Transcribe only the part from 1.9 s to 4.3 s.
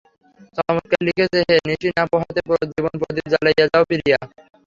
না পোহাতে জীবনপ্রদীপ জ্বালাইয়া যাও প্রিয়া!